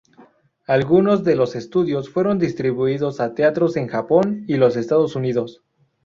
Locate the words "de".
1.23-1.35